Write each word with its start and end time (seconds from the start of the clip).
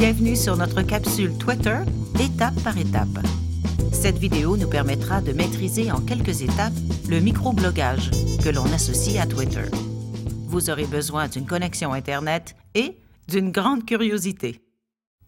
Bienvenue 0.00 0.34
sur 0.34 0.56
notre 0.56 0.80
capsule 0.80 1.36
Twitter, 1.36 1.76
étape 2.18 2.58
par 2.64 2.78
étape. 2.78 3.18
Cette 3.92 4.16
vidéo 4.16 4.56
nous 4.56 4.70
permettra 4.70 5.20
de 5.20 5.34
maîtriser 5.34 5.92
en 5.92 6.00
quelques 6.00 6.40
étapes 6.40 6.72
le 7.10 7.20
microblogage 7.20 8.10
que 8.42 8.48
l'on 8.48 8.64
associe 8.72 9.22
à 9.22 9.26
Twitter. 9.26 9.66
Vous 10.46 10.70
aurez 10.70 10.86
besoin 10.86 11.28
d'une 11.28 11.44
connexion 11.44 11.92
Internet 11.92 12.56
et 12.72 12.96
d'une 13.28 13.52
grande 13.52 13.84
curiosité. 13.84 14.64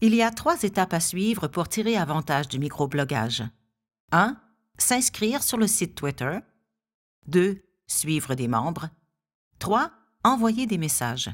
Il 0.00 0.14
y 0.14 0.22
a 0.22 0.30
trois 0.30 0.62
étapes 0.62 0.94
à 0.94 1.00
suivre 1.00 1.48
pour 1.48 1.68
tirer 1.68 1.98
avantage 1.98 2.48
du 2.48 2.58
microblogage. 2.58 3.44
1. 4.12 4.38
S'inscrire 4.78 5.42
sur 5.42 5.58
le 5.58 5.66
site 5.66 5.94
Twitter. 5.96 6.38
2. 7.26 7.62
Suivre 7.88 8.34
des 8.34 8.48
membres. 8.48 8.88
3. 9.58 9.90
Envoyer 10.24 10.66
des 10.66 10.78
messages. 10.78 11.28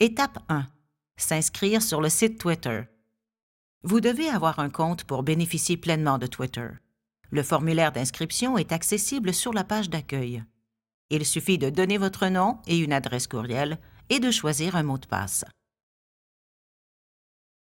Étape 0.00 0.38
1. 0.50 0.66
S'inscrire 1.18 1.82
sur 1.82 2.02
le 2.02 2.10
site 2.10 2.38
Twitter. 2.38 2.82
Vous 3.82 4.00
devez 4.00 4.28
avoir 4.28 4.58
un 4.58 4.68
compte 4.68 5.04
pour 5.04 5.22
bénéficier 5.22 5.76
pleinement 5.78 6.18
de 6.18 6.26
Twitter. 6.26 6.68
Le 7.30 7.42
formulaire 7.42 7.90
d'inscription 7.90 8.58
est 8.58 8.70
accessible 8.70 9.32
sur 9.32 9.52
la 9.52 9.64
page 9.64 9.88
d'accueil. 9.88 10.44
Il 11.08 11.24
suffit 11.24 11.56
de 11.56 11.70
donner 11.70 11.96
votre 11.96 12.26
nom 12.26 12.58
et 12.66 12.78
une 12.78 12.92
adresse 12.92 13.26
courriel 13.26 13.78
et 14.10 14.20
de 14.20 14.30
choisir 14.30 14.76
un 14.76 14.82
mot 14.82 14.98
de 14.98 15.06
passe. 15.06 15.44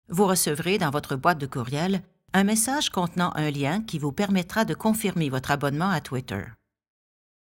Vous 0.09 0.27
recevrez 0.27 0.79
dans 0.79 0.91
votre 0.91 1.17
boîte 1.17 1.39
de 1.39 1.47
courriel 1.47 2.03
un 2.33 2.45
message 2.45 2.91
contenant 2.91 3.33
un 3.35 3.51
lien 3.51 3.81
qui 3.83 3.99
vous 3.99 4.13
permettra 4.13 4.65
de 4.65 4.75
confirmer 4.75 5.31
votre 5.31 5.53
abonnement 5.53 5.91
à 5.91 6.01
Twitter. 6.01 6.45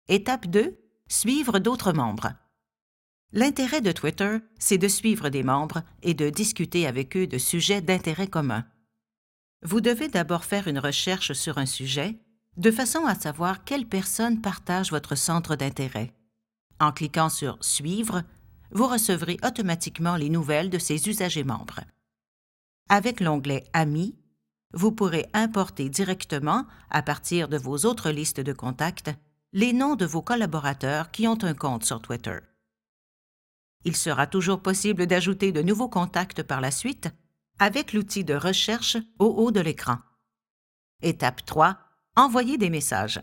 Étape 0.08 0.46
2. 0.46 0.78
Suivre 1.08 1.58
d'autres 1.58 1.92
membres. 1.92 2.32
L'intérêt 3.34 3.80
de 3.80 3.92
Twitter, 3.92 4.38
c'est 4.58 4.76
de 4.76 4.88
suivre 4.88 5.30
des 5.30 5.42
membres 5.42 5.82
et 6.02 6.12
de 6.12 6.28
discuter 6.28 6.86
avec 6.86 7.16
eux 7.16 7.26
de 7.26 7.38
sujets 7.38 7.80
d'intérêt 7.80 8.26
commun. 8.26 8.66
Vous 9.62 9.80
devez 9.80 10.08
d'abord 10.08 10.44
faire 10.44 10.68
une 10.68 10.78
recherche 10.78 11.32
sur 11.32 11.56
un 11.56 11.64
sujet, 11.64 12.18
de 12.58 12.70
façon 12.70 13.06
à 13.06 13.14
savoir 13.14 13.64
quelles 13.64 13.86
personnes 13.86 14.42
partagent 14.42 14.90
votre 14.90 15.14
centre 15.14 15.56
d'intérêt. 15.56 16.12
En 16.78 16.92
cliquant 16.92 17.30
sur 17.30 17.56
Suivre, 17.64 18.22
vous 18.70 18.86
recevrez 18.86 19.38
automatiquement 19.42 20.16
les 20.16 20.28
nouvelles 20.28 20.68
de 20.68 20.78
ces 20.78 21.08
usagers 21.08 21.44
membres. 21.44 21.80
Avec 22.90 23.20
l'onglet 23.20 23.64
Amis, 23.72 24.14
vous 24.74 24.92
pourrez 24.92 25.26
importer 25.32 25.88
directement, 25.88 26.66
à 26.90 27.00
partir 27.00 27.48
de 27.48 27.56
vos 27.56 27.86
autres 27.86 28.10
listes 28.10 28.40
de 28.40 28.52
contacts, 28.52 29.10
les 29.54 29.72
noms 29.72 29.96
de 29.96 30.04
vos 30.04 30.22
collaborateurs 30.22 31.10
qui 31.10 31.26
ont 31.26 31.42
un 31.44 31.54
compte 31.54 31.84
sur 31.84 32.02
Twitter. 32.02 32.38
Il 33.84 33.96
sera 33.96 34.26
toujours 34.26 34.60
possible 34.60 35.06
d'ajouter 35.06 35.52
de 35.52 35.62
nouveaux 35.62 35.88
contacts 35.88 36.42
par 36.42 36.60
la 36.60 36.70
suite 36.70 37.08
avec 37.58 37.92
l'outil 37.92 38.24
de 38.24 38.34
recherche 38.34 38.96
au 39.18 39.26
haut 39.26 39.50
de 39.50 39.60
l'écran. 39.60 39.98
Étape 41.02 41.44
3. 41.44 41.78
Envoyer 42.16 42.58
des 42.58 42.70
messages. 42.70 43.20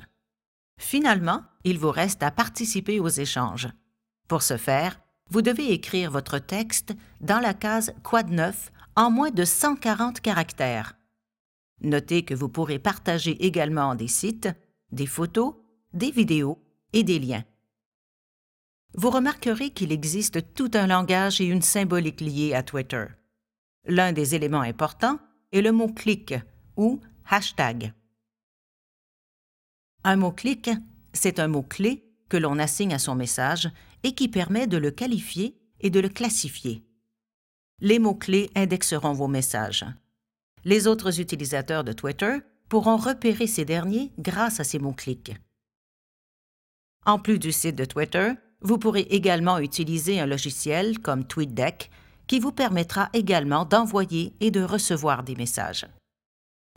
Finalement, 0.77 1.43
il 1.63 1.77
vous 1.77 1.91
reste 1.91 2.23
à 2.23 2.31
participer 2.31 2.99
aux 2.99 3.09
échanges. 3.09 3.69
Pour 4.27 4.41
ce 4.41 4.57
faire, 4.57 4.99
vous 5.29 5.41
devez 5.41 5.71
écrire 5.71 6.11
votre 6.11 6.39
texte 6.39 6.93
dans 7.21 7.39
la 7.39 7.53
case 7.53 7.93
Quad 8.03 8.29
9 8.29 8.71
en 8.95 9.11
moins 9.11 9.31
de 9.31 9.45
140 9.45 10.21
caractères. 10.21 10.95
Notez 11.81 12.23
que 12.25 12.33
vous 12.33 12.49
pourrez 12.49 12.79
partager 12.79 13.45
également 13.45 13.95
des 13.95 14.07
sites, 14.07 14.49
des 14.91 15.05
photos, 15.05 15.55
des 15.93 16.11
vidéos 16.11 16.61
et 16.93 17.03
des 17.03 17.19
liens 17.19 17.43
vous 18.99 19.11
remarquerez 19.11 19.69
qu'il 19.69 19.93
existe 19.93 20.53
tout 20.53 20.71
un 20.73 20.85
langage 20.85 21.39
et 21.39 21.45
une 21.45 21.61
symbolique 21.61 22.19
liés 22.19 22.53
à 22.53 22.63
Twitter. 22.63 23.05
L'un 23.85 24.11
des 24.11 24.35
éléments 24.35 24.59
importants 24.59 25.19
est 25.53 25.61
le 25.61 25.71
mot 25.71 25.87
clic 25.87 26.33
ou 26.75 26.99
hashtag. 27.29 27.93
Un 30.03 30.17
mot-clic, 30.17 30.69
c'est 31.13 31.39
un 31.39 31.47
mot-clé 31.47 32.11
que 32.27 32.35
l'on 32.35 32.59
assigne 32.59 32.93
à 32.93 32.99
son 32.99 33.15
message 33.15 33.69
et 34.03 34.15
qui 34.15 34.27
permet 34.27 34.67
de 34.67 34.75
le 34.75 34.91
qualifier 34.91 35.57
et 35.79 35.89
de 35.89 36.01
le 36.01 36.09
classifier. 36.09 36.83
Les 37.79 37.99
mots-clés 37.99 38.49
indexeront 38.53 39.13
vos 39.13 39.29
messages. 39.29 39.85
Les 40.65 40.87
autres 40.87 41.21
utilisateurs 41.21 41.85
de 41.85 41.93
Twitter 41.93 42.39
pourront 42.67 42.97
repérer 42.97 43.47
ces 43.47 43.63
derniers 43.63 44.11
grâce 44.19 44.59
à 44.59 44.65
ces 44.65 44.77
mots-clics. 44.77 45.37
En 47.05 47.17
plus 47.17 47.39
du 47.39 47.53
site 47.53 47.77
de 47.77 47.85
Twitter, 47.85 48.33
vous 48.61 48.77
pourrez 48.77 49.07
également 49.09 49.59
utiliser 49.59 50.19
un 50.19 50.25
logiciel 50.25 50.99
comme 50.99 51.25
TweetDeck 51.25 51.89
qui 52.27 52.39
vous 52.39 52.51
permettra 52.51 53.09
également 53.13 53.65
d'envoyer 53.65 54.33
et 54.39 54.51
de 54.51 54.61
recevoir 54.61 55.23
des 55.23 55.35
messages. 55.35 55.85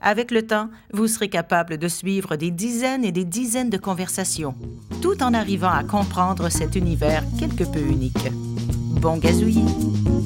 Avec 0.01 0.31
le 0.31 0.47
temps, 0.47 0.69
vous 0.93 1.07
serez 1.07 1.29
capable 1.29 1.79
de 1.79 1.89
suivre 1.89 2.37
des 2.37 2.51
dizaines 2.51 3.05
et 3.05 3.13
des 3.13 3.25
dizaines 3.25 3.71
de 3.71 3.77
conversations, 3.77 4.57
tout 5.01 5.23
en 5.23 5.33
arrivant 5.33 5.71
à 5.71 5.85
comprendre 5.85 6.49
cet 6.49 6.75
univers 6.75 7.25
quelque 7.39 7.65
peu 7.65 7.81
unique. 7.81 8.29
Bon 9.01 9.17
gazouillis! 9.17 10.22